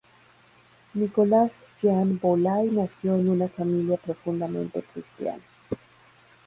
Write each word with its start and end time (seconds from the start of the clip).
Nicolas-Jean 0.95 2.17
Boulay 2.19 2.71
nació 2.71 3.17
en 3.17 3.29
una 3.29 3.47
familia 3.47 3.97
profundamente 3.97 4.81
cristiana. 4.81 5.43